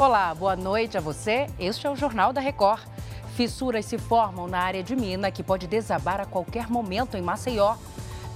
[0.00, 1.46] Olá, boa noite a você.
[1.58, 2.80] Este é o Jornal da Record.
[3.36, 7.74] Fissuras se formam na área de mina que pode desabar a qualquer momento em Maceió.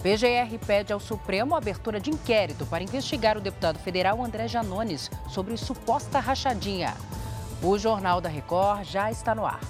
[0.02, 5.56] PGR pede ao Supremo abertura de inquérito para investigar o deputado federal André Janones sobre
[5.56, 6.94] suposta rachadinha.
[7.62, 9.60] O Jornal da Record já está no ar.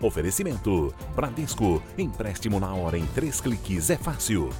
[0.00, 1.82] Oferecimento: Bradesco.
[1.98, 4.50] Empréstimo na hora em três cliques é fácil.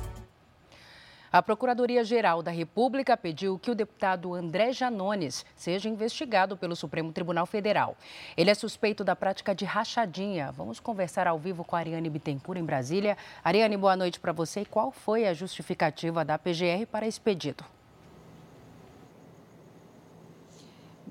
[1.32, 7.46] A Procuradoria-Geral da República pediu que o deputado André Janones seja investigado pelo Supremo Tribunal
[7.46, 7.96] Federal.
[8.36, 10.50] Ele é suspeito da prática de rachadinha.
[10.50, 13.16] Vamos conversar ao vivo com a Ariane Bittencourt em Brasília.
[13.44, 14.62] Ariane, boa noite para você.
[14.62, 17.64] E qual foi a justificativa da PGR para esse pedido?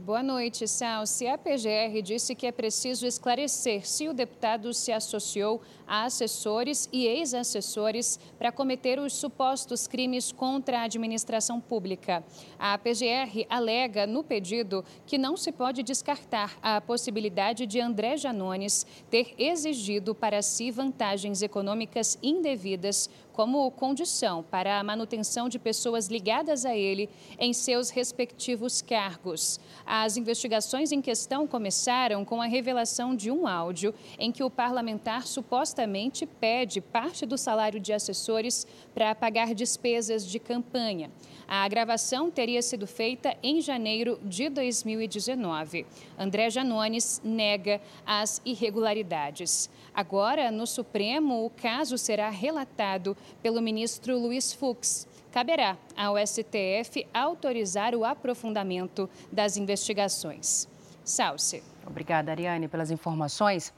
[0.02, 1.28] Boa noite, Salsi.
[1.28, 7.06] A PGR disse que é preciso esclarecer se o deputado se associou a assessores e
[7.06, 12.24] ex-assessores para cometer os supostos crimes contra a administração pública.
[12.58, 18.88] A PGR alega no pedido que não se pode descartar a possibilidade de André Janones
[19.12, 26.66] ter exigido para si vantagens econômicas indevidas como condição para a manutenção de pessoas ligadas
[26.66, 27.10] a ele
[27.40, 29.62] em seus respectivos cargos.
[29.86, 35.26] As investigações em questão começaram com a revelação de um áudio em que o parlamentar
[35.26, 41.10] supostamente pede parte do salário de assessores para pagar despesas de campanha.
[41.48, 45.84] A gravação teria sido feita em janeiro de 2019.
[46.16, 49.68] André Janones nega as irregularidades.
[50.00, 55.06] Agora, no Supremo, o caso será relatado pelo ministro Luiz Fux.
[55.30, 60.70] Caberá ao STF autorizar o aprofundamento das investigações.
[61.04, 61.62] Salce.
[61.86, 63.74] Obrigada, Ariane, pelas informações.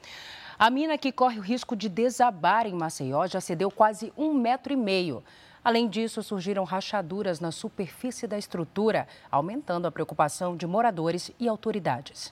[0.59, 4.72] A mina que corre o risco de desabar em Maceió já cedeu quase um metro
[4.72, 5.23] e meio.
[5.63, 12.31] Além disso, surgiram rachaduras na superfície da estrutura, aumentando a preocupação de moradores e autoridades.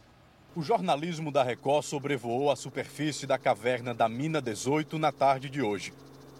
[0.56, 5.62] O jornalismo da Record sobrevoou a superfície da caverna da Mina 18 na tarde de
[5.62, 5.94] hoje.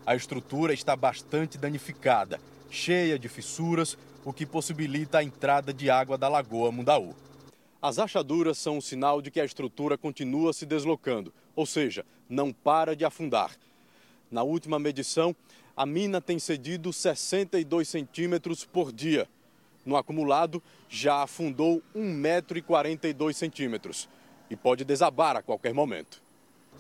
[0.04, 6.18] A estrutura está bastante danificada, cheia de fissuras, o que possibilita a entrada de água
[6.18, 7.16] da Lagoa Mundaú.
[7.80, 12.52] As rachaduras são um sinal de que a estrutura continua se deslocando, ou seja, não
[12.52, 13.52] para de afundar.
[14.32, 15.36] Na última medição,
[15.78, 19.30] a mina tem cedido 62 centímetros por dia.
[19.86, 24.10] No acumulado, já afundou 1,42 centímetros
[24.50, 26.22] e pode desabar a qualquer momento.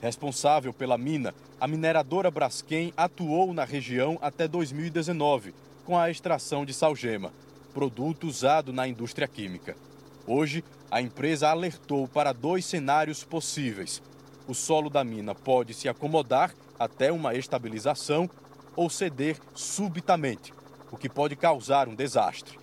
[0.01, 5.53] Responsável pela mina, a mineradora Braskem atuou na região até 2019,
[5.85, 7.33] com a extração de salgema,
[7.73, 9.75] produto usado na indústria química.
[10.27, 14.01] Hoje, a empresa alertou para dois cenários possíveis.
[14.47, 18.29] O solo da mina pode se acomodar até uma estabilização
[18.75, 20.53] ou ceder subitamente,
[20.91, 22.58] o que pode causar um desastre.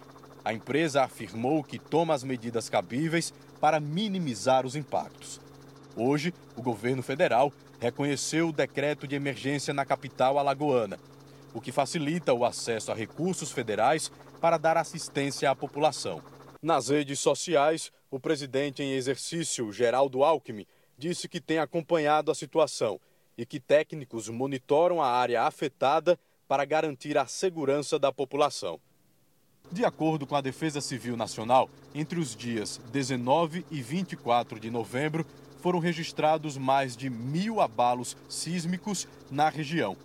[0.46, 5.40] A empresa afirmou que toma as medidas cabíveis para minimizar os impactos.
[5.96, 11.00] Hoje, o governo federal reconheceu o decreto de emergência na capital alagoana,
[11.52, 16.22] o que facilita o acesso a recursos federais para dar assistência à população.
[16.62, 20.64] Nas redes sociais, o presidente em exercício, Geraldo Alckmin,
[20.96, 23.00] disse que tem acompanhado a situação
[23.36, 28.80] e que técnicos monitoram a área afetada para garantir a segurança da população.
[29.70, 35.26] De acordo com a Defesa Civil Nacional, entre os dias 19 e 24 de novembro,
[35.60, 39.96] foram registrados mais de mil abalos sísmicos na região.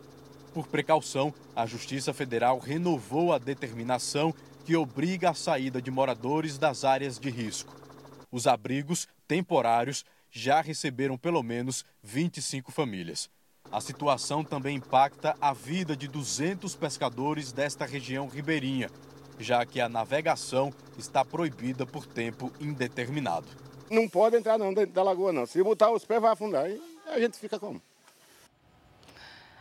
[0.54, 4.34] Por precaução, a Justiça Federal renovou a determinação
[4.66, 7.74] que obriga a saída de moradores das áreas de risco.
[8.32, 13.30] Os abrigos temporários já receberam pelo menos 25 famílias.
[13.72, 18.90] A situação também impacta a vida de 200 pescadores desta região ribeirinha,
[19.42, 23.48] já que a navegação está proibida por tempo indeterminado.
[23.90, 25.46] Não pode entrar não dentro da lagoa não.
[25.46, 27.82] Se botar os pés vai afundar e a gente fica como?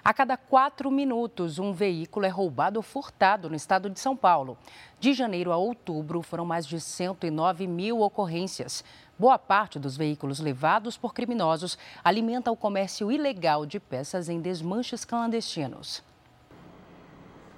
[0.03, 4.57] A cada quatro minutos, um veículo é roubado ou furtado no estado de São Paulo.
[4.99, 8.83] De janeiro a outubro, foram mais de 109 mil ocorrências.
[9.19, 15.05] Boa parte dos veículos levados por criminosos alimenta o comércio ilegal de peças em desmanches
[15.05, 16.03] clandestinos.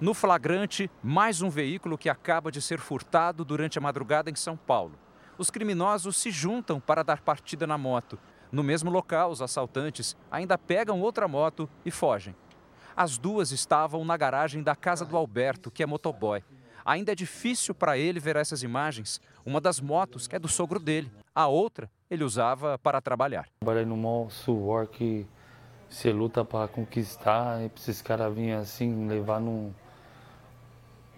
[0.02, 4.56] No flagrante, mais um veículo que acaba de ser furtado durante a madrugada em São
[4.56, 4.99] Paulo.
[5.38, 8.19] Os criminosos se juntam para dar partida na moto.
[8.50, 12.34] No mesmo local, os assaltantes ainda pegam outra moto e fogem.
[12.96, 16.43] As duas estavam na garagem da casa do Alberto, que é motoboy.
[16.84, 19.20] Ainda é difícil para ele ver essas imagens.
[19.46, 23.49] Uma das motos é do sogro dele, a outra ele usava para trabalhar.
[23.60, 25.25] Trabalhei no maior suor que
[25.88, 29.72] você luta para conquistar, e esses caras virem assim, levar num,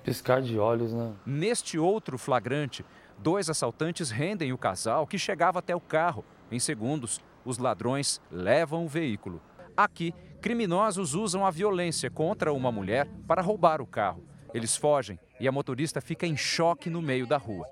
[0.04, 1.14] Piscar de olhos, né?
[1.24, 2.84] Neste outro flagrante,
[3.18, 6.24] dois assaltantes rendem o casal que chegava até o carro.
[6.52, 9.40] Em segundos, os ladrões levam o veículo.
[9.74, 14.22] Aqui, criminosos usam a violência contra uma mulher para roubar o carro.
[14.52, 17.66] Eles fogem e a motorista fica em choque no meio da rua.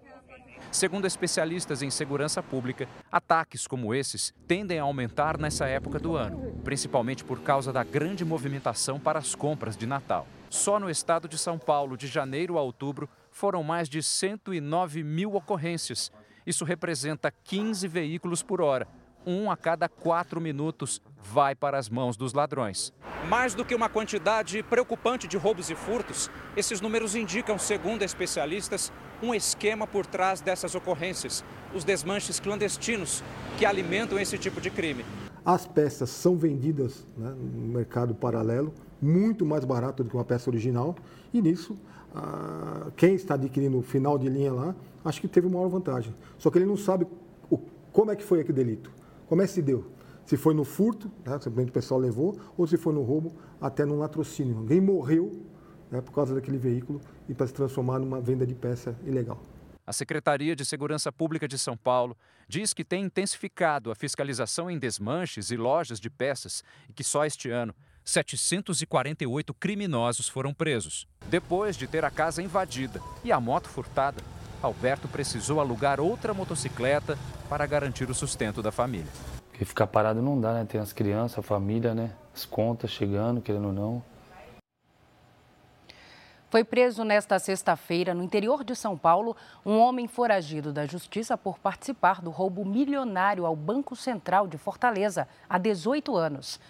[0.70, 6.60] Segundo especialistas em segurança pública, ataques como esses tendem a aumentar nessa época do ano,
[6.64, 10.26] principalmente por causa da grande movimentação para as compras de Natal.
[10.52, 15.34] Só no estado de São Paulo, de janeiro a outubro, foram mais de 109 mil
[15.34, 16.12] ocorrências.
[16.46, 18.86] Isso representa 15 veículos por hora,
[19.26, 22.92] um a cada quatro minutos vai para as mãos dos ladrões.
[23.30, 28.92] Mais do que uma quantidade preocupante de roubos e furtos, esses números indicam, segundo especialistas,
[29.22, 31.42] um esquema por trás dessas ocorrências:
[31.74, 33.24] os desmanches clandestinos
[33.58, 35.02] que alimentam esse tipo de crime.
[35.46, 40.48] As peças são vendidas né, no mercado paralelo, muito mais barato do que uma peça
[40.48, 40.94] original,
[41.34, 41.76] e nisso,
[42.14, 46.14] ah, quem está adquirindo o final de linha lá, acho que teve uma maior vantagem.
[46.38, 47.06] Só que ele não sabe
[47.50, 47.58] o,
[47.92, 48.92] como é que foi aquele delito.
[49.26, 49.86] Como é que se deu?
[50.24, 53.84] Se foi no furto, né, simplesmente o pessoal levou, ou se foi no roubo, até
[53.84, 54.58] no latrocínio.
[54.58, 55.42] Alguém morreu
[55.90, 59.42] né, por causa daquele veículo e para se transformar numa venda de peça ilegal.
[59.84, 62.16] A Secretaria de Segurança Pública de São Paulo
[62.46, 67.24] diz que tem intensificado a fiscalização em desmanches e lojas de peças e que só
[67.24, 71.06] este ano 748 criminosos foram presos.
[71.26, 74.22] Depois de ter a casa invadida e a moto furtada,
[74.62, 77.18] Alberto precisou alugar outra motocicleta
[77.48, 79.10] para garantir o sustento da família.
[79.50, 80.64] Porque ficar parado não dá, né?
[80.64, 82.12] Tem as crianças, a família, né?
[82.34, 84.12] As contas chegando, querendo ou não.
[86.52, 89.34] Foi preso nesta sexta-feira, no interior de São Paulo,
[89.64, 95.26] um homem foragido da justiça por participar do roubo milionário ao Banco Central de Fortaleza
[95.48, 96.60] há 18 anos.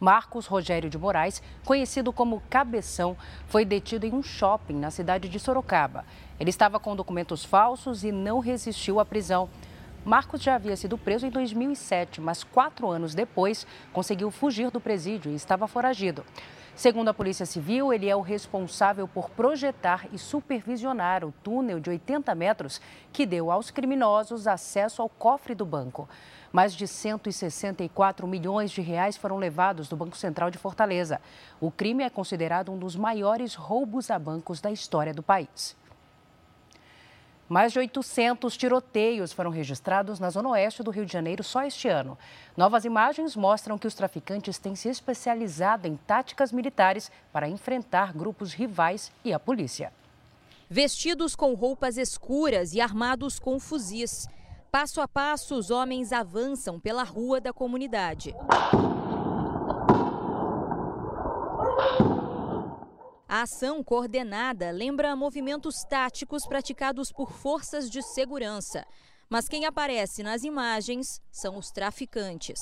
[0.00, 3.16] Marcos Rogério de Moraes, conhecido como Cabeção,
[3.46, 6.04] foi detido em um shopping na cidade de Sorocaba.
[6.38, 9.48] Ele estava com documentos falsos e não resistiu à prisão.
[10.04, 15.30] Marcos já havia sido preso em 2007, mas quatro anos depois conseguiu fugir do presídio
[15.30, 16.24] e estava foragido.
[16.74, 21.90] Segundo a Polícia Civil, ele é o responsável por projetar e supervisionar o túnel de
[21.90, 22.80] 80 metros
[23.12, 26.08] que deu aos criminosos acesso ao cofre do banco.
[26.52, 31.20] Mais de 164 milhões de reais foram levados do Banco Central de Fortaleza.
[31.60, 35.76] O crime é considerado um dos maiores roubos a bancos da história do país.
[37.48, 41.88] Mais de 800 tiroteios foram registrados na zona oeste do Rio de Janeiro só este
[41.88, 42.18] ano.
[42.56, 48.52] Novas imagens mostram que os traficantes têm se especializado em táticas militares para enfrentar grupos
[48.52, 49.92] rivais e a polícia.
[50.68, 54.28] Vestidos com roupas escuras e armados com fuzis,
[54.70, 58.34] Passo a passo, os homens avançam pela rua da comunidade.
[63.30, 68.86] A ação coordenada lembra movimentos táticos praticados por forças de segurança.
[69.28, 72.58] Mas quem aparece nas imagens são os traficantes.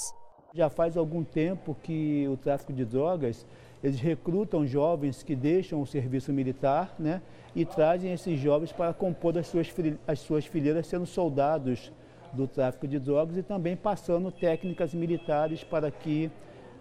[0.53, 3.47] Já faz algum tempo que o tráfico de drogas,
[3.81, 7.23] eles recrutam jovens que deixam o serviço militar, né?
[7.55, 9.73] e trazem esses jovens para compor as suas,
[10.05, 11.93] as suas fileiras, sendo soldados
[12.33, 16.29] do tráfico de drogas e também passando técnicas militares para que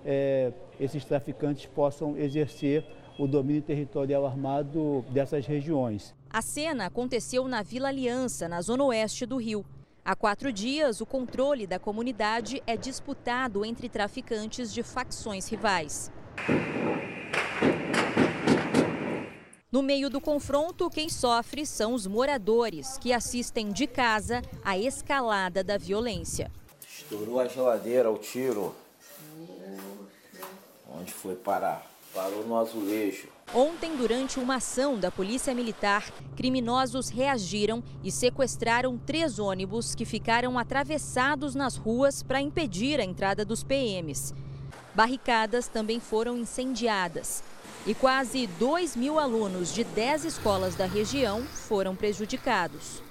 [0.04, 2.84] é, esses traficantes possam exercer
[3.18, 6.14] o domínio territorial armado dessas regiões.
[6.30, 9.66] A cena aconteceu na Vila Aliança, na zona oeste do Rio.
[10.04, 16.12] Há quatro dias, o controle da comunidade é disputado entre traficantes de facções rivais.
[19.72, 25.64] No meio do confronto, quem sofre são os moradores, que assistem de casa à escalada
[25.64, 26.52] da violência.
[26.88, 28.76] Estourou a geladeira, o tiro.
[30.88, 31.95] Onde foi parar?
[32.16, 33.28] Parou no azulejo.
[33.54, 40.58] Ontem, durante uma ação da Polícia Militar, criminosos reagiram e sequestraram três ônibus que ficaram
[40.58, 44.34] atravessados nas ruas para impedir a entrada dos PMs.
[44.94, 47.44] Barricadas também foram incendiadas
[47.86, 53.04] e quase 2 mil alunos de 10 escolas da região foram prejudicados.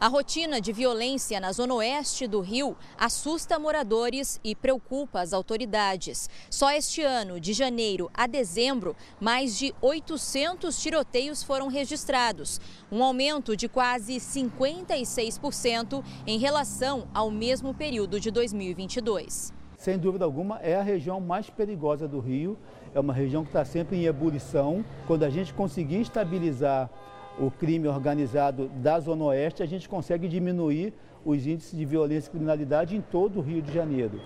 [0.00, 6.28] A rotina de violência na zona oeste do Rio assusta moradores e preocupa as autoridades.
[6.50, 12.60] Só este ano, de janeiro a dezembro, mais de 800 tiroteios foram registrados,
[12.90, 19.52] um aumento de quase 56% em relação ao mesmo período de 2022.
[19.78, 22.58] Sem dúvida alguma, é a região mais perigosa do Rio
[22.94, 24.84] é uma região que está sempre em ebulição.
[25.06, 26.88] Quando a gente conseguir estabilizar
[27.38, 30.92] o crime organizado da Zona Oeste, a gente consegue diminuir
[31.24, 34.20] os índices de violência e criminalidade em todo o Rio de Janeiro.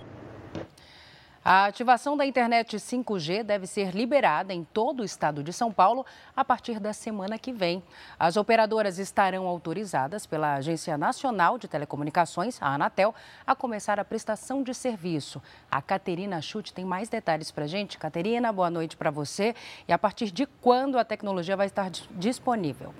[1.43, 6.05] A ativação da internet 5G deve ser liberada em todo o estado de São Paulo
[6.35, 7.81] a partir da semana que vem.
[8.19, 13.15] As operadoras estarão autorizadas pela Agência Nacional de Telecomunicações, a Anatel,
[13.47, 15.41] a começar a prestação de serviço.
[15.71, 17.97] A Caterina Chute tem mais detalhes para a gente.
[17.97, 19.55] Caterina, boa noite para você.
[19.87, 22.93] E a partir de quando a tecnologia vai estar disponível?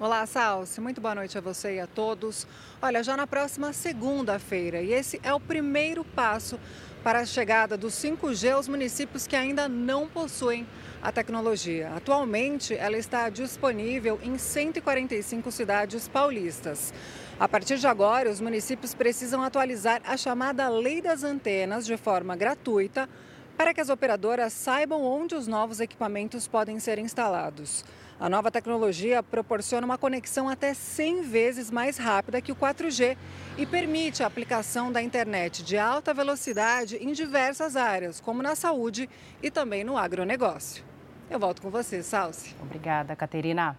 [0.00, 0.80] Olá, Salsi.
[0.80, 2.46] Muito boa noite a você e a todos.
[2.80, 6.56] Olha, já na próxima segunda-feira, e esse é o primeiro passo
[7.02, 10.64] para a chegada do 5G aos municípios que ainda não possuem
[11.02, 11.90] a tecnologia.
[11.96, 16.94] Atualmente, ela está disponível em 145 cidades paulistas.
[17.40, 22.36] A partir de agora, os municípios precisam atualizar a chamada Lei das Antenas de forma
[22.36, 23.08] gratuita
[23.56, 27.84] para que as operadoras saibam onde os novos equipamentos podem ser instalados.
[28.20, 33.16] A nova tecnologia proporciona uma conexão até 100 vezes mais rápida que o 4G
[33.56, 39.08] e permite a aplicação da internet de alta velocidade em diversas áreas, como na saúde
[39.40, 40.84] e também no agronegócio.
[41.30, 42.56] Eu volto com você, Salsi.
[42.60, 43.78] Obrigada, Caterina.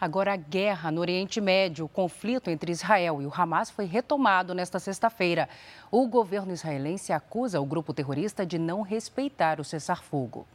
[0.00, 4.54] Agora, a guerra no Oriente Médio, o conflito entre Israel e o Hamas foi retomado
[4.54, 5.48] nesta sexta-feira.
[5.90, 10.46] O governo israelense acusa o grupo terrorista de não respeitar o cessar-fogo.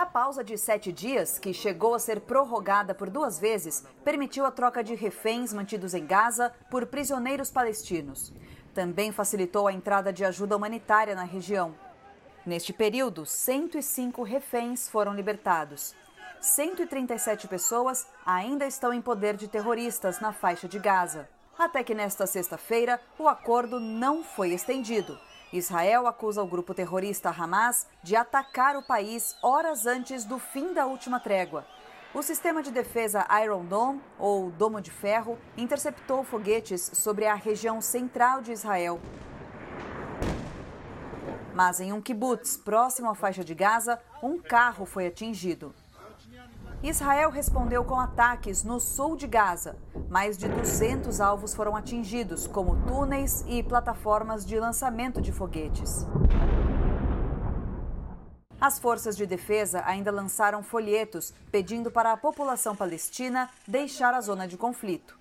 [0.00, 4.50] A pausa de sete dias, que chegou a ser prorrogada por duas vezes, permitiu a
[4.50, 8.32] troca de reféns mantidos em Gaza por prisioneiros palestinos.
[8.72, 11.74] Também facilitou a entrada de ajuda humanitária na região.
[12.46, 15.94] Neste período, 105 reféns foram libertados.
[16.40, 21.28] 137 pessoas ainda estão em poder de terroristas na faixa de Gaza.
[21.58, 25.20] Até que nesta sexta-feira, o acordo não foi estendido
[25.52, 30.86] Israel acusa o grupo terrorista Hamas de atacar o país horas antes do fim da
[30.86, 31.66] última trégua.
[32.14, 37.80] O sistema de defesa Iron Dome, ou Domo de Ferro, interceptou foguetes sobre a região
[37.80, 39.00] central de Israel.
[41.54, 45.74] Mas em um kibbutz próximo à faixa de Gaza, um carro foi atingido.
[46.82, 49.76] Israel respondeu com ataques no sul de Gaza.
[50.08, 56.06] Mais de 200 alvos foram atingidos, como túneis e plataformas de lançamento de foguetes.
[58.58, 64.48] As forças de defesa ainda lançaram folhetos pedindo para a população palestina deixar a zona
[64.48, 65.18] de conflito.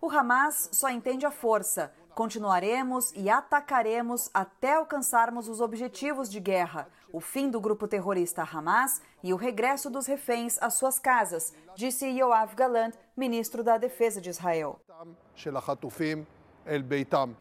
[0.00, 1.92] O Hamas só entende a força.
[2.16, 9.00] Continuaremos e atacaremos até alcançarmos os objetivos de guerra, o fim do grupo terrorista Hamas
[9.22, 14.30] e o regresso dos reféns às suas casas, disse Yoav Galant, ministro da Defesa de
[14.30, 14.80] Israel.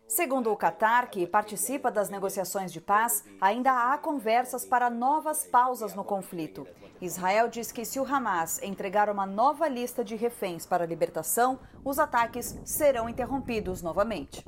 [0.07, 5.95] Segundo o Qatar, que participa das negociações de paz, ainda há conversas para novas pausas
[5.95, 6.67] no conflito.
[7.01, 11.59] Israel diz que se o Hamas entregar uma nova lista de reféns para a libertação,
[11.83, 14.45] os ataques serão interrompidos novamente.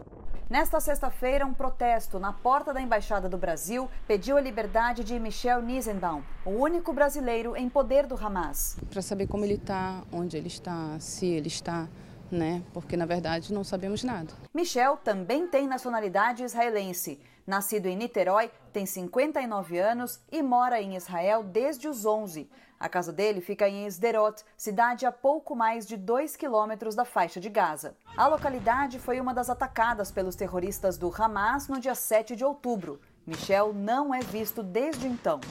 [0.49, 5.61] Nesta sexta-feira, um protesto na porta da Embaixada do Brasil pediu a liberdade de Michel
[5.61, 8.77] Nisenbaum, o único brasileiro em poder do Hamas.
[8.89, 11.89] Para saber como ele está, onde ele está, se ele está,
[12.31, 12.63] né?
[12.73, 14.33] Porque na verdade não sabemos nada.
[14.53, 17.19] Michel também tem nacionalidade israelense.
[17.45, 22.49] Nascido em Niterói, tem 59 anos e mora em Israel desde os 11.
[22.79, 27.39] A casa dele fica em Sderot, cidade a pouco mais de 2 quilômetros da faixa
[27.39, 27.95] de Gaza.
[28.15, 33.01] A localidade foi uma das atacadas pelos terroristas do Hamas no dia 7 de outubro.
[33.25, 35.41] Michel não é visto desde então.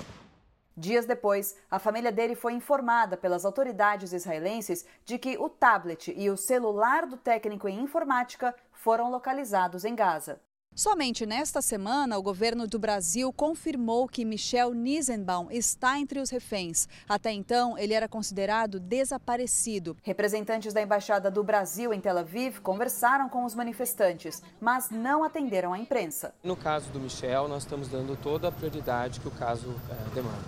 [0.76, 6.30] Dias depois, a família dele foi informada pelas autoridades israelenses de que o tablet e
[6.30, 10.40] o celular do técnico em informática foram localizados em Gaza.
[10.76, 16.87] Somente nesta semana, o governo do Brasil confirmou que Michel Nisenbaum está entre os reféns.
[17.09, 19.97] Até então, ele era considerado desaparecido.
[20.02, 25.73] Representantes da Embaixada do Brasil em Tel Aviv conversaram com os manifestantes, mas não atenderam
[25.73, 26.35] à imprensa.
[26.45, 30.45] No caso do Michel, nós estamos dando toda a prioridade que o caso é, demanda.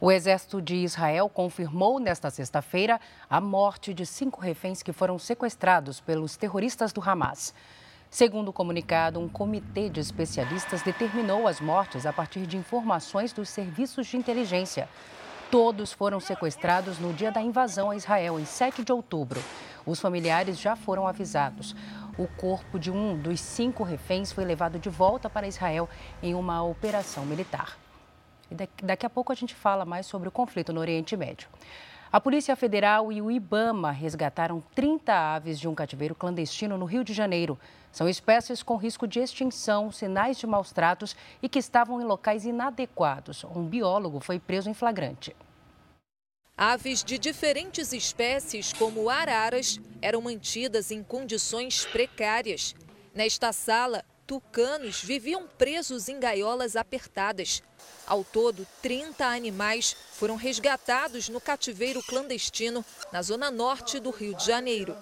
[0.00, 6.00] O exército de Israel confirmou nesta sexta-feira a morte de cinco reféns que foram sequestrados
[6.00, 7.54] pelos terroristas do Hamas.
[8.12, 13.48] Segundo o comunicado, um comitê de especialistas determinou as mortes a partir de informações dos
[13.48, 14.86] serviços de inteligência.
[15.50, 19.42] Todos foram sequestrados no dia da invasão a Israel, em 7 de outubro.
[19.86, 21.74] Os familiares já foram avisados.
[22.18, 25.88] O corpo de um dos cinco reféns foi levado de volta para Israel
[26.22, 27.78] em uma operação militar.
[28.50, 31.48] E daqui a pouco a gente fala mais sobre o conflito no Oriente Médio.
[32.12, 37.02] A Polícia Federal e o Ibama resgataram 30 aves de um cativeiro clandestino no Rio
[37.02, 37.58] de Janeiro.
[37.90, 42.44] São espécies com risco de extinção, sinais de maus tratos e que estavam em locais
[42.44, 43.44] inadequados.
[43.44, 45.34] Um biólogo foi preso em flagrante.
[46.54, 52.74] Aves de diferentes espécies, como araras, eram mantidas em condições precárias.
[53.14, 57.62] Nesta sala, tucanos viviam presos em gaiolas apertadas.
[58.06, 64.44] Ao todo, 30 animais foram resgatados no cativeiro clandestino na zona norte do Rio de
[64.44, 64.96] Janeiro.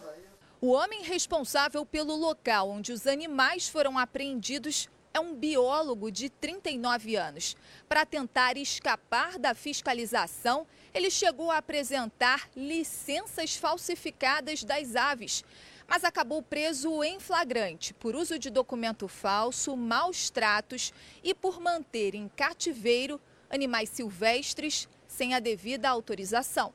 [0.61, 7.17] O homem responsável pelo local onde os animais foram apreendidos é um biólogo de 39
[7.17, 7.57] anos.
[7.89, 15.45] Para tentar escapar da fiscalização, ele chegou a apresentar licenças falsificadas das aves,
[15.91, 22.15] mas acabou preso em flagrante por uso de documento falso, maus tratos e por manter
[22.15, 23.21] em cativeiro
[23.51, 26.73] animais silvestres sem a devida autorização.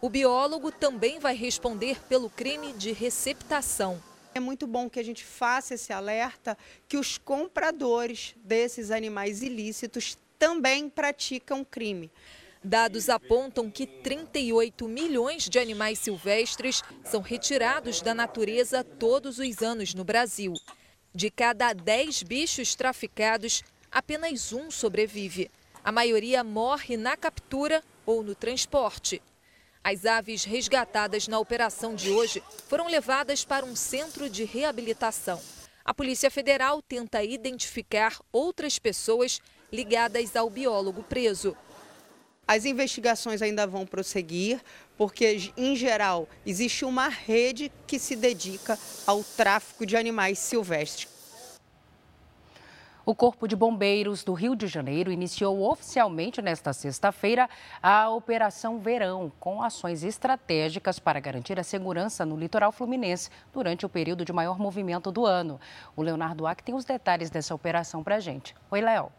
[0.00, 4.02] O biólogo também vai responder pelo crime de receptação.
[4.34, 6.56] É muito bom que a gente faça esse alerta
[6.88, 12.10] que os compradores desses animais ilícitos também praticam crime.
[12.62, 19.94] Dados apontam que 38 milhões de animais silvestres são retirados da natureza todos os anos
[19.94, 20.52] no Brasil.
[21.14, 25.50] De cada 10 bichos traficados, apenas um sobrevive.
[25.84, 29.22] A maioria morre na captura ou no transporte.
[29.82, 35.40] As aves resgatadas na operação de hoje foram levadas para um centro de reabilitação.
[35.84, 39.40] A Polícia Federal tenta identificar outras pessoas
[39.72, 41.56] ligadas ao biólogo preso.
[42.48, 44.58] As investigações ainda vão prosseguir,
[44.96, 51.18] porque, em geral, existe uma rede que se dedica ao tráfico de animais silvestres.
[53.04, 57.50] O Corpo de Bombeiros do Rio de Janeiro iniciou oficialmente nesta sexta-feira
[57.82, 63.90] a Operação Verão, com ações estratégicas para garantir a segurança no litoral fluminense durante o
[63.90, 65.60] período de maior movimento do ano.
[65.94, 68.54] O Leonardo Ack tem os detalhes dessa operação para a gente.
[68.70, 69.12] Oi, Léo.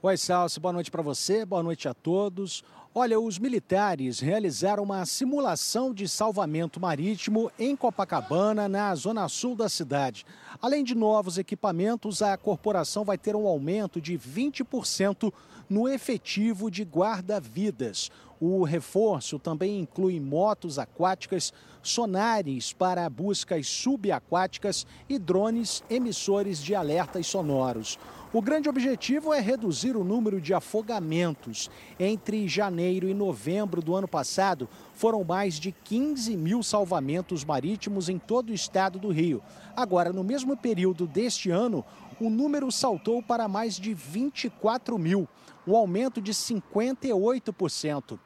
[0.00, 2.62] Oi, Salso, boa noite para você, boa noite a todos.
[2.94, 9.68] Olha, os militares realizaram uma simulação de salvamento marítimo em Copacabana, na zona sul da
[9.68, 10.24] cidade.
[10.62, 15.32] Além de novos equipamentos, a corporação vai ter um aumento de 20%
[15.68, 18.08] no efetivo de guarda-vidas.
[18.40, 27.26] O reforço também inclui motos aquáticas, sonares para buscas subaquáticas e drones emissores de alertas
[27.26, 27.98] sonoros.
[28.32, 31.70] O grande objetivo é reduzir o número de afogamentos.
[31.98, 38.18] Entre janeiro e novembro do ano passado, foram mais de 15 mil salvamentos marítimos em
[38.18, 39.42] todo o estado do Rio.
[39.74, 41.82] Agora, no mesmo período deste ano,
[42.20, 45.26] o número saltou para mais de 24 mil,
[45.66, 48.18] um aumento de 58%.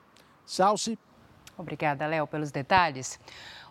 [0.45, 0.99] Salce.
[1.57, 3.21] Obrigada, Léo, pelos detalhes.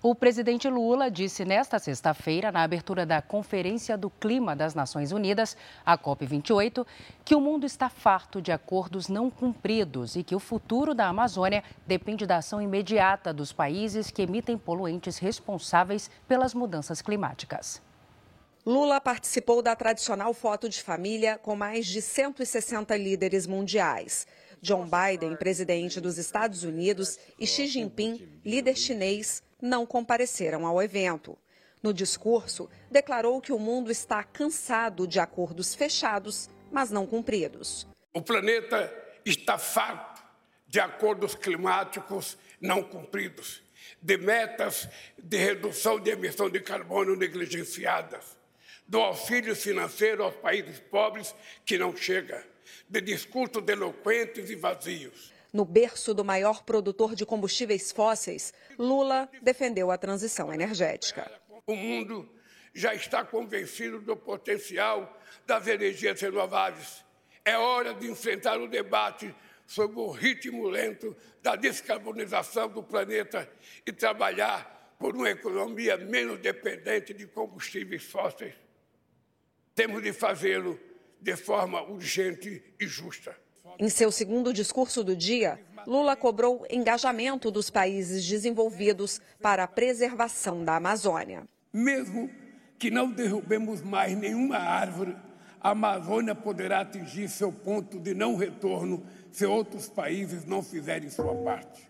[0.03, 5.55] O presidente Lula disse nesta sexta-feira, na abertura da Conferência do Clima das Nações Unidas,
[5.85, 6.85] a COP28,
[7.23, 11.63] que o mundo está farto de acordos não cumpridos e que o futuro da Amazônia
[11.85, 17.81] depende da ação imediata dos países que emitem poluentes responsáveis pelas mudanças climáticas.
[18.65, 24.27] Lula participou da tradicional foto de família com mais de 160 líderes mundiais.
[24.61, 31.37] John Biden, presidente dos Estados Unidos, e Xi Jinping, líder chinês, não compareceram ao evento.
[31.81, 37.87] No discurso, declarou que o mundo está cansado de acordos fechados, mas não cumpridos.
[38.13, 38.93] O planeta
[39.25, 40.21] está farto
[40.67, 43.63] de acordos climáticos não cumpridos,
[43.99, 48.37] de metas de redução de emissão de carbono negligenciadas,
[48.87, 51.33] do auxílio financeiro aos países pobres
[51.65, 52.45] que não chega,
[52.89, 55.31] de discursos eloquentes e vazios.
[55.51, 61.29] No berço do maior produtor de combustíveis fósseis, Lula defendeu a transição energética.
[61.67, 62.29] O mundo
[62.73, 67.03] já está convencido do potencial das energias renováveis.
[67.43, 69.33] É hora de enfrentar o debate
[69.65, 73.49] sobre o ritmo lento da descarbonização do planeta
[73.85, 78.53] e trabalhar por uma economia menos dependente de combustíveis fósseis.
[79.73, 80.79] Temos de fazê-lo
[81.21, 83.35] de forma urgente e justa.
[83.79, 90.63] Em seu segundo discurso do dia, Lula cobrou engajamento dos países desenvolvidos para a preservação
[90.63, 91.43] da Amazônia.
[91.71, 92.29] Mesmo
[92.77, 95.15] que não derrubemos mais nenhuma árvore,
[95.59, 101.35] a Amazônia poderá atingir seu ponto de não retorno se outros países não fizerem sua
[101.35, 101.87] parte.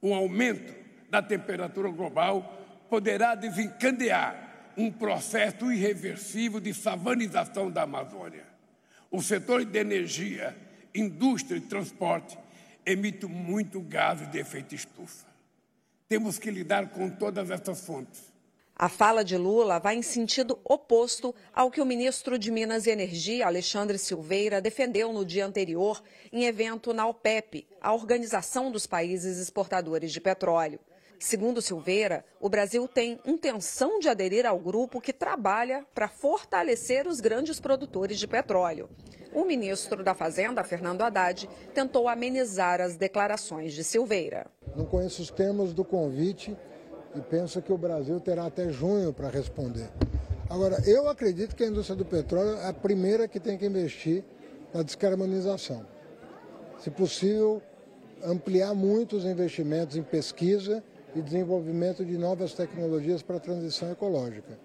[0.00, 0.74] O aumento
[1.08, 4.43] da temperatura global poderá desencadear
[4.76, 8.44] um processo irreversível de savanização da Amazônia.
[9.10, 10.56] O setor de energia
[10.94, 12.38] indústria e transporte
[12.86, 15.26] emitem muito gás de efeito estufa.
[16.08, 18.32] Temos que lidar com todas essas fontes.
[18.76, 22.90] A fala de Lula vai em sentido oposto ao que o ministro de Minas e
[22.90, 29.38] Energia, Alexandre Silveira, defendeu no dia anterior em evento na OPEP, a Organização dos Países
[29.38, 30.80] Exportadores de Petróleo.
[31.18, 37.20] Segundo Silveira, o Brasil tem intenção de aderir ao grupo que trabalha para fortalecer os
[37.20, 38.88] grandes produtores de petróleo.
[39.32, 44.46] O ministro da Fazenda, Fernando Haddad, tentou amenizar as declarações de Silveira.
[44.76, 46.56] Não conheço os termos do convite
[47.14, 49.88] e penso que o Brasil terá até junho para responder.
[50.48, 54.22] Agora, eu acredito que a indústria do petróleo é a primeira que tem que investir
[54.72, 55.86] na descarbonização.
[56.78, 57.62] Se possível,
[58.22, 60.82] ampliar muito os investimentos em pesquisa
[61.14, 64.58] e desenvolvimento de novas tecnologias para a transição ecológica.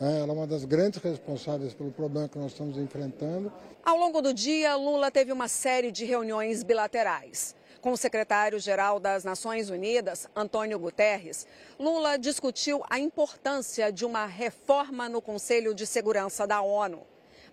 [0.00, 3.52] É, ela é uma das grandes responsáveis pelo problema que nós estamos enfrentando.
[3.84, 7.54] Ao longo do dia, Lula teve uma série de reuniões bilaterais.
[7.80, 11.46] Com o secretário-geral das Nações Unidas, Antônio Guterres,
[11.78, 17.02] Lula discutiu a importância de uma reforma no Conselho de Segurança da ONU.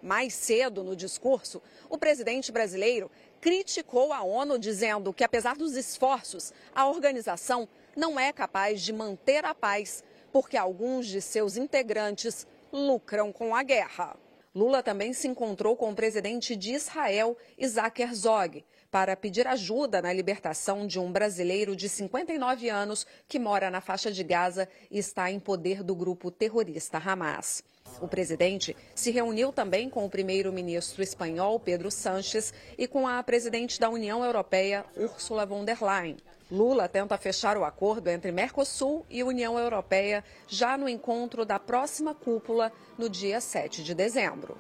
[0.02, 6.54] Mais cedo no discurso, o presidente brasileiro criticou a ONU, dizendo que, apesar dos esforços,
[6.74, 13.32] a organização não é capaz de manter a paz porque alguns de seus integrantes lucram
[13.32, 14.16] com a guerra.
[14.54, 20.12] Lula também se encontrou com o presidente de Israel, Isaac Herzog, para pedir ajuda na
[20.12, 25.32] libertação de um brasileiro de 59 anos que mora na faixa de Gaza e está
[25.32, 27.64] em poder do grupo terrorista Hamas.
[28.00, 33.80] O presidente se reuniu também com o primeiro-ministro espanhol Pedro Sánchez e com a presidente
[33.80, 36.18] da União Europeia, Ursula von der Leyen.
[36.52, 42.14] Lula tenta fechar o acordo entre Mercosul e União Europeia já no encontro da próxima
[42.14, 44.58] cúpula no dia 7 de dezembro.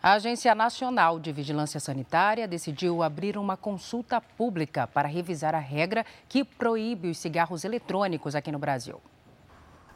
[0.00, 6.06] A Agência Nacional de Vigilância Sanitária decidiu abrir uma consulta pública para revisar a regra
[6.28, 9.00] que proíbe os cigarros eletrônicos aqui no Brasil.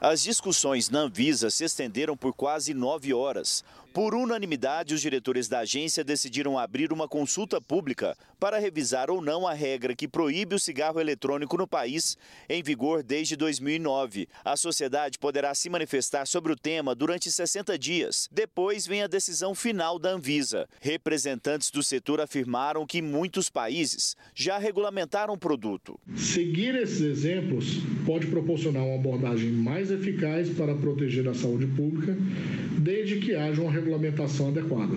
[0.04, 3.62] As discussões na Anvisa se estenderam por quase nove horas.
[3.92, 9.46] Por unanimidade, os diretores da agência decidiram abrir uma consulta pública para revisar ou não
[9.46, 12.16] a regra que proíbe o cigarro eletrônico no país,
[12.48, 14.26] em vigor desde 2009.
[14.42, 18.30] A sociedade poderá se manifestar sobre o tema durante 60 dias.
[18.32, 20.66] Depois vem a decisão final da Anvisa.
[20.80, 26.00] Representantes do setor afirmaram que muitos países já regulamentaram o produto.
[26.16, 27.66] Seguir esses exemplos
[28.06, 32.16] pode proporcionar uma abordagem mais eficaz para proteger a saúde pública,
[32.78, 34.94] desde que haja uma regulamentação adequada.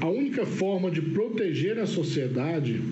[0.00, 2.82] A única forma de proteger a sociedade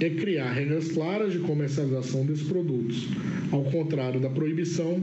[0.00, 3.08] é criar regras claras de comercialização desses produtos,
[3.52, 5.00] ao contrário da proibição,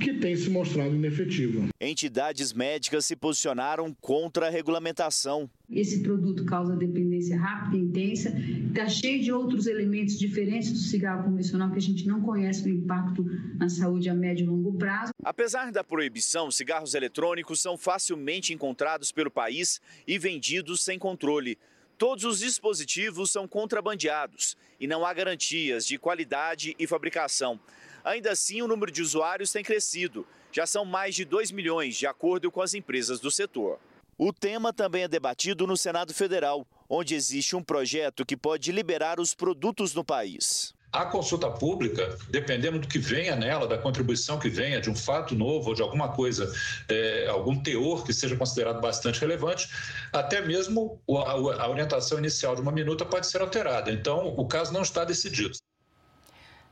[0.00, 1.68] que tem se mostrado inefetiva.
[1.80, 5.48] Entidades médicas se posicionaram contra a regulamentação.
[5.70, 8.36] Esse produto causa dependência rápida e intensa,
[8.68, 12.68] está cheio de outros elementos diferentes do cigarro convencional que a gente não conhece o
[12.68, 13.24] impacto
[13.58, 15.12] na saúde a médio e longo prazo.
[15.24, 21.58] Apesar da proibição, cigarros eletrônicos são facilmente encontrados pelo país e vendidos sem controle.
[21.98, 27.60] Todos os dispositivos são contrabandeados e não há garantias de qualidade e fabricação.
[28.04, 30.26] Ainda assim, o número de usuários tem crescido.
[30.50, 33.78] Já são mais de 2 milhões, de acordo com as empresas do setor.
[34.18, 39.18] O tema também é debatido no Senado Federal, onde existe um projeto que pode liberar
[39.18, 40.74] os produtos no país.
[40.92, 45.34] A consulta pública, dependendo do que venha nela, da contribuição que venha, de um fato
[45.34, 46.52] novo ou de alguma coisa,
[46.86, 49.70] é, algum teor que seja considerado bastante relevante,
[50.12, 53.90] até mesmo a, a orientação inicial de uma minuta pode ser alterada.
[53.90, 55.56] Então, o caso não está decidido.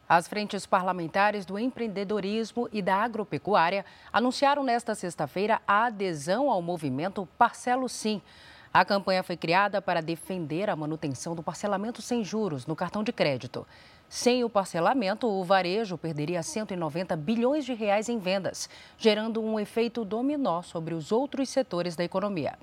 [0.07, 7.27] As frentes parlamentares do empreendedorismo e da agropecuária anunciaram nesta sexta-feira a adesão ao movimento
[7.39, 8.21] Parcelo Sim.
[8.73, 13.13] A campanha foi criada para defender a manutenção do parcelamento sem juros no cartão de
[13.13, 13.67] crédito.
[14.09, 20.05] Sem o parcelamento, o varejo perderia 190 bilhões de reais em vendas, gerando um efeito
[20.05, 22.57] dominó sobre os outros setores da economia.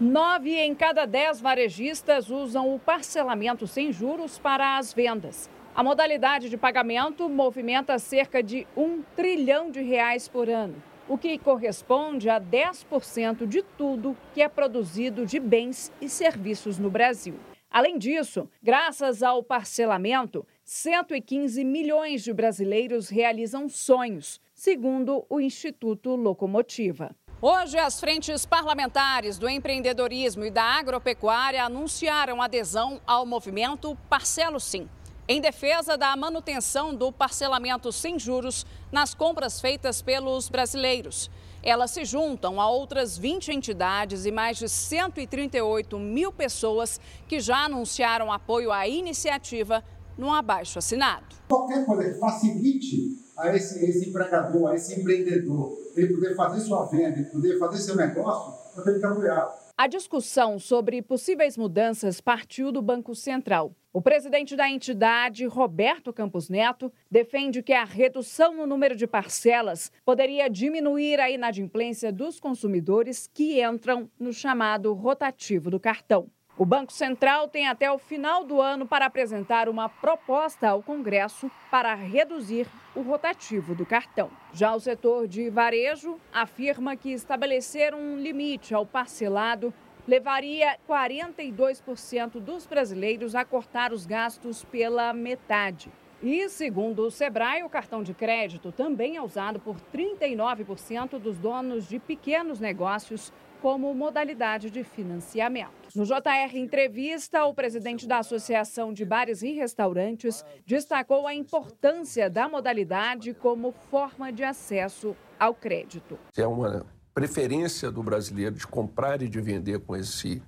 [0.00, 5.50] Nove em cada dez varejistas usam o parcelamento sem juros para as vendas.
[5.74, 10.76] A modalidade de pagamento movimenta cerca de um trilhão de reais por ano,
[11.12, 16.88] o que corresponde a 10% de tudo que é produzido de bens e serviços no
[16.88, 17.34] Brasil.
[17.70, 27.14] Além disso, graças ao parcelamento, 115 milhões de brasileiros realizam sonhos, segundo o Instituto Locomotiva.
[27.42, 34.88] Hoje, as frentes parlamentares do empreendedorismo e da agropecuária anunciaram adesão ao movimento Parcelo Sim,
[35.32, 41.30] em defesa da manutenção do parcelamento sem juros nas compras feitas pelos brasileiros.
[41.62, 47.64] Elas se juntam a outras 20 entidades e mais de 138 mil pessoas que já
[47.64, 49.82] anunciaram apoio à iniciativa
[50.18, 51.24] num abaixo assinado.
[51.48, 56.84] Qualquer coisa que facilite a esse, esse empregador, a esse empreendedor, ele poder fazer sua
[56.84, 59.61] venda, ele poder fazer seu negócio, eu tenho que apoiar.
[59.76, 63.74] A discussão sobre possíveis mudanças partiu do Banco Central.
[63.92, 69.90] O presidente da entidade, Roberto Campos Neto, defende que a redução no número de parcelas
[70.04, 76.30] poderia diminuir a inadimplência dos consumidores que entram no chamado rotativo do cartão.
[76.58, 81.50] O Banco Central tem até o final do ano para apresentar uma proposta ao Congresso
[81.70, 84.30] para reduzir o rotativo do cartão.
[84.52, 89.72] Já o setor de varejo afirma que estabelecer um limite ao parcelado
[90.06, 95.90] levaria 42% dos brasileiros a cortar os gastos pela metade.
[96.22, 101.88] E, segundo o Sebrae, o cartão de crédito também é usado por 39% dos donos
[101.88, 105.70] de pequenos negócios como modalidade de financiamento.
[105.94, 112.48] No JR Entrevista, o presidente da Associação de Bares e Restaurantes destacou a importância da
[112.48, 116.18] modalidade como forma de acesso ao crédito.
[116.36, 120.42] É uma preferência do brasileiro de comprar e de vender com esse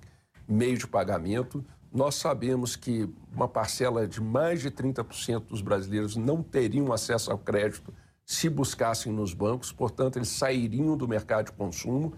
[0.45, 1.63] meio de pagamento.
[1.93, 7.37] Nós sabemos que uma parcela de mais de 30% dos brasileiros não teriam acesso ao
[7.37, 7.93] crédito
[8.25, 12.13] se buscassem nos bancos, portanto, eles sairiam do mercado de consumo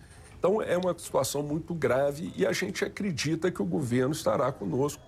[0.47, 5.03] então é uma situação muito grave e a gente acredita que o governo estará conosco.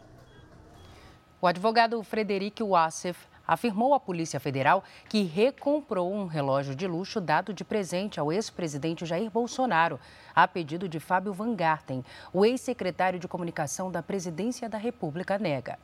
[1.40, 7.54] O advogado Frederic Wassef afirmou à Polícia Federal que recomprou um relógio de luxo dado
[7.54, 9.98] de presente ao ex-presidente Jair Bolsonaro,
[10.36, 12.04] a pedido de Fábio Van Garten.
[12.34, 15.80] O ex-secretário de Comunicação da Presidência da República nega.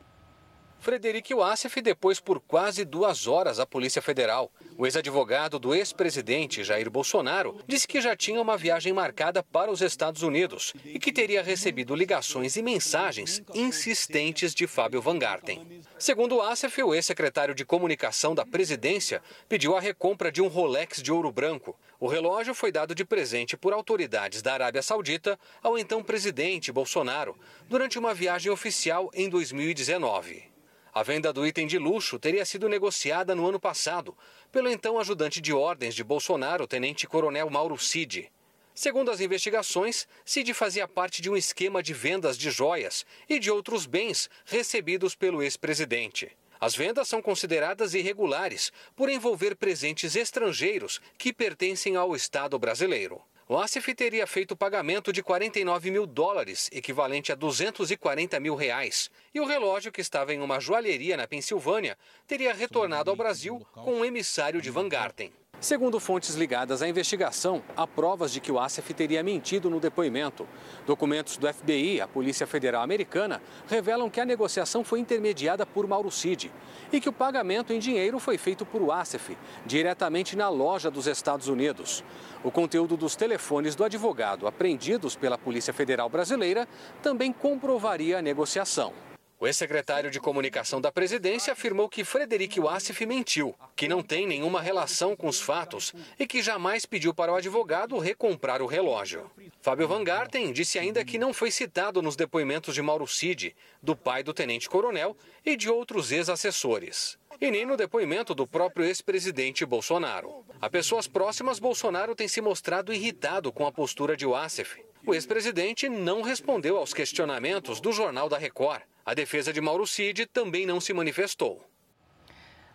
[0.86, 4.52] Frederic Wassef depois por quase duas horas à Polícia Federal.
[4.78, 9.82] O ex-advogado do ex-presidente Jair Bolsonaro disse que já tinha uma viagem marcada para os
[9.82, 15.82] Estados Unidos e que teria recebido ligações e mensagens insistentes de Fábio Van Garten.
[15.98, 21.12] Segundo Wassef, o ex-secretário de comunicação da presidência pediu a recompra de um Rolex de
[21.12, 21.76] ouro branco.
[22.00, 27.36] O relógio foi dado de presente por autoridades da Arábia Saudita ao então presidente Bolsonaro
[27.68, 30.54] durante uma viagem oficial em 2019.
[30.98, 34.18] A venda do item de luxo teria sido negociada no ano passado
[34.50, 38.32] pelo então ajudante de ordens de Bolsonaro, tenente-coronel Mauro Cid.
[38.74, 43.52] Segundo as investigações, Cid fazia parte de um esquema de vendas de joias e de
[43.52, 46.32] outros bens recebidos pelo ex-presidente.
[46.62, 53.22] As vendas são consideradas irregulares por envolver presentes estrangeiros que pertencem ao Estado brasileiro.
[53.48, 59.40] O Asif teria feito pagamento de 49 mil dólares, equivalente a 240 mil reais, e
[59.40, 64.06] o relógio, que estava em uma joalheria na Pensilvânia, teria retornado ao Brasil com um
[64.06, 65.32] emissário de Van Garten.
[65.66, 70.48] Segundo fontes ligadas à investigação, há provas de que o Asif teria mentido no depoimento.
[70.86, 76.12] Documentos do FBI, a Polícia Federal Americana, revelam que a negociação foi intermediada por Mauro
[76.12, 76.52] Cid
[76.94, 81.48] e que o pagamento em dinheiro foi feito por Asif, diretamente na loja dos Estados
[81.48, 82.04] Unidos.
[82.44, 86.68] O conteúdo dos telefones do advogado apreendidos pela Polícia Federal Brasileira
[87.02, 88.94] também comprovaria a negociação.
[89.38, 94.62] O ex-secretário de comunicação da presidência afirmou que Frederic Wassef mentiu, que não tem nenhuma
[94.62, 99.30] relação com os fatos e que jamais pediu para o advogado recomprar o relógio.
[99.62, 103.94] Fábio Van Garten disse ainda que não foi citado nos depoimentos de Mauro Cid, do
[103.94, 107.18] pai do tenente-coronel e de outros ex-assessores.
[107.42, 110.46] E nem no depoimento do próprio ex-presidente Bolsonaro.
[110.62, 114.82] A pessoas próximas, Bolsonaro tem se mostrado irritado com a postura de Wassef.
[115.06, 120.26] O ex-presidente não respondeu aos questionamentos do Jornal da Record a defesa de Mauro Cid
[120.26, 121.64] também não se manifestou.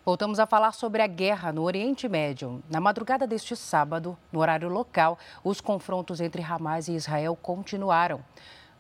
[0.05, 2.63] Voltamos a falar sobre a guerra no Oriente Médio.
[2.71, 8.25] Na madrugada deste sábado, no horário local, os confrontos entre Hamas e Israel continuaram.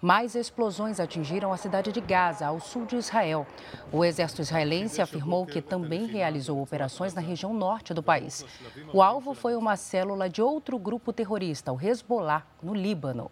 [0.00, 3.46] Mais explosões atingiram a cidade de Gaza, ao sul de Israel.
[3.92, 8.46] O exército israelense afirmou que também realizou operações na região norte do país.
[8.94, 13.30] O alvo foi uma célula de outro grupo terrorista, o Hezbollah, no Líbano.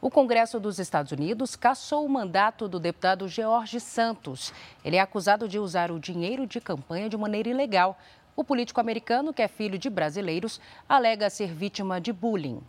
[0.00, 4.52] O Congresso dos Estados Unidos cassou o mandato do deputado George Santos.
[4.84, 7.98] Ele é acusado de usar o dinheiro de campanha de maneira ilegal.
[8.36, 12.60] O político americano, que é filho de brasileiros, alega ser vítima de bullying.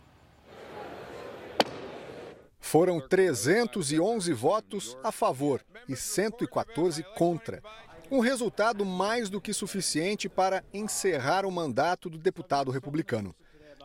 [2.58, 7.62] Foram 311 votos a favor e 114 contra.
[8.10, 13.32] Um resultado mais do que suficiente para encerrar o mandato do deputado republicano.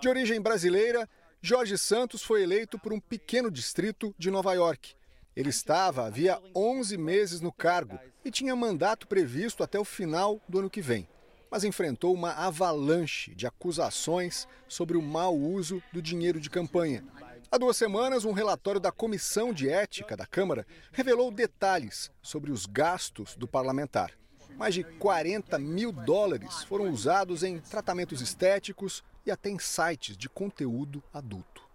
[0.01, 1.07] De origem brasileira,
[1.47, 4.95] Jorge Santos foi eleito por um pequeno distrito de Nova York.
[5.35, 10.57] Ele estava havia 11 meses no cargo e tinha mandato previsto até o final do
[10.57, 11.07] ano que vem,
[11.51, 17.03] mas enfrentou uma avalanche de acusações sobre o mau uso do dinheiro de campanha.
[17.51, 22.65] Há duas semanas, um relatório da Comissão de Ética da Câmara revelou detalhes sobre os
[22.65, 24.13] gastos do parlamentar.
[24.57, 30.29] Mais de 40 mil dólares foram usados em tratamentos estéticos e até em sites de
[30.29, 31.65] conteúdo adulto.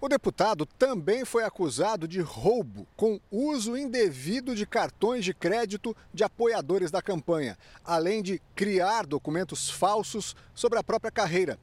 [0.00, 6.24] O deputado também foi acusado de roubo com uso indevido de cartões de crédito de
[6.24, 11.56] apoiadores da campanha, além de criar documentos falsos sobre a própria carreira.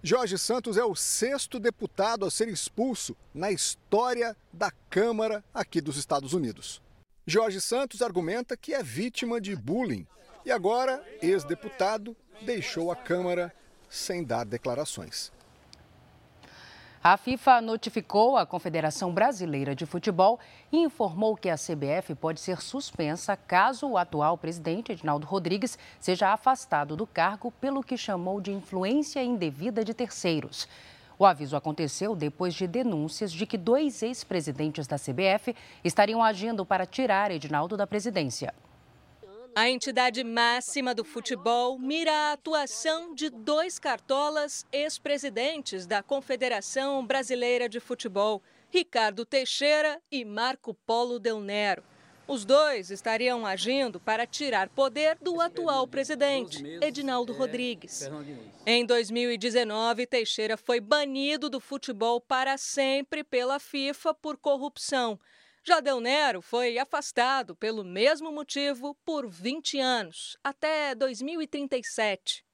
[0.00, 5.96] Jorge Santos é o sexto deputado a ser expulso na história da Câmara aqui dos
[5.96, 6.80] Estados Unidos.
[7.26, 10.06] Jorge Santos argumenta que é vítima de bullying
[10.44, 13.52] e agora, ex-deputado, deixou a Câmara
[13.92, 15.30] sem dar declarações.
[17.04, 20.38] A FIFA notificou a Confederação Brasileira de Futebol
[20.70, 26.32] e informou que a CBF pode ser suspensa caso o atual presidente Edinaldo Rodrigues seja
[26.32, 30.68] afastado do cargo pelo que chamou de influência indevida de terceiros.
[31.18, 36.86] O aviso aconteceu depois de denúncias de que dois ex-presidentes da CBF estariam agindo para
[36.86, 38.54] tirar Edinaldo da presidência.
[39.54, 47.68] A entidade máxima do futebol mira a atuação de dois cartolas ex-presidentes da Confederação Brasileira
[47.68, 51.84] de Futebol, Ricardo Teixeira e Marco Polo Del Nero.
[52.26, 58.08] Os dois estariam agindo para tirar poder do atual presidente, Edinaldo Rodrigues.
[58.64, 65.20] Em 2019, Teixeira foi banido do futebol para sempre pela FIFA por corrupção.
[65.64, 72.44] Já Del Nero foi afastado pelo mesmo motivo por 20 anos, até 2037.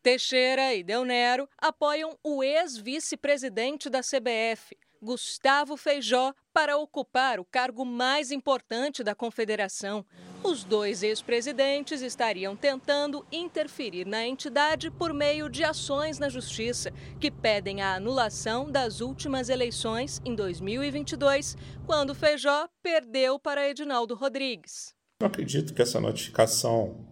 [0.00, 7.84] Teixeira e Del Nero apoiam o ex-vice-presidente da CBF, Gustavo Feijó, para ocupar o cargo
[7.84, 10.06] mais importante da confederação.
[10.44, 17.28] Os dois ex-presidentes estariam tentando interferir na entidade por meio de ações na justiça, que
[17.28, 24.94] pedem a anulação das últimas eleições em 2022, quando Feijó perdeu para Edinaldo Rodrigues.
[25.20, 27.08] Eu acredito que essa notificação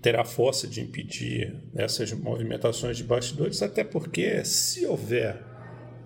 [0.00, 5.44] terá força de impedir essas movimentações de bastidores, até porque se houver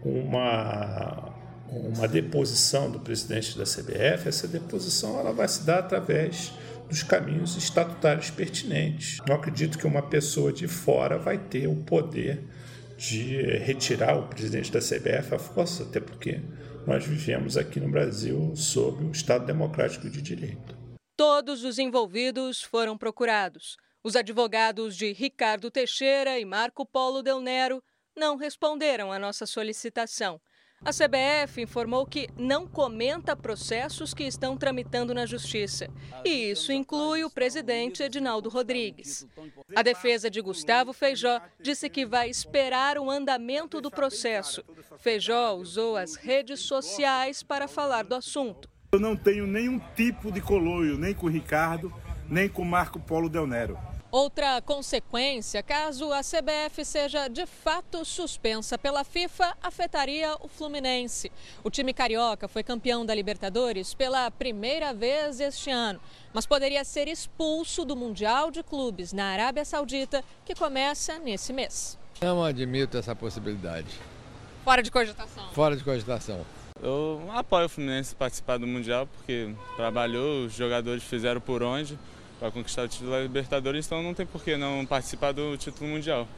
[0.04, 1.33] uma
[1.70, 6.52] uma deposição do presidente da CBF, essa deposição ela vai se dar através
[6.88, 9.18] dos caminhos estatutários pertinentes.
[9.26, 12.44] Não acredito que uma pessoa de fora vai ter o poder
[12.96, 16.40] de retirar o presidente da CBF à força, até porque
[16.86, 20.76] nós vivemos aqui no Brasil sob o Estado Democrático de Direito.
[21.16, 23.76] Todos os envolvidos foram procurados.
[24.02, 27.82] Os advogados de Ricardo Teixeira e Marco Polo Del Nero
[28.16, 30.40] não responderam à nossa solicitação.
[30.84, 35.88] A CBF informou que não comenta processos que estão tramitando na Justiça.
[36.22, 39.26] E isso inclui o presidente Edinaldo Rodrigues.
[39.74, 44.62] A defesa de Gustavo Feijó disse que vai esperar o andamento do processo.
[44.98, 48.68] Feijó usou as redes sociais para falar do assunto.
[48.92, 51.90] Eu não tenho nenhum tipo de coloio, nem com o Ricardo,
[52.28, 53.78] nem com o Marco Polo Del Nero.
[54.14, 61.32] Outra consequência, caso a CBF seja de fato suspensa pela FIFA, afetaria o Fluminense.
[61.64, 65.98] O time carioca foi campeão da Libertadores pela primeira vez este ano,
[66.32, 71.98] mas poderia ser expulso do Mundial de Clubes na Arábia Saudita, que começa nesse mês.
[72.22, 73.98] Não admito essa possibilidade.
[74.62, 75.48] Fora de cogitação.
[75.48, 76.46] Fora de cogitação.
[76.80, 81.98] Eu apoio o Fluminense participar do Mundial porque trabalhou, os jogadores fizeram por onde
[82.38, 85.90] para conquistar o título da Libertadores, então não tem por que não participar do título
[85.90, 86.28] mundial.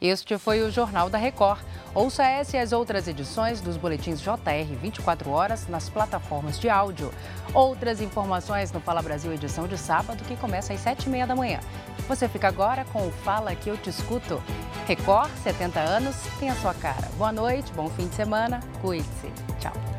[0.00, 1.60] Este foi o Jornal da Record.
[1.92, 7.12] Ouça essa e as outras edições dos boletins JR 24 horas nas plataformas de áudio.
[7.52, 11.58] Outras informações no Fala Brasil edição de sábado, que começa às 7h30 da manhã.
[12.06, 14.40] Você fica agora com o Fala que eu te escuto.
[14.86, 17.08] Record, 70 anos, tem a sua cara.
[17.16, 19.32] Boa noite, bom fim de semana, cuide-se.
[19.58, 19.97] Tchau.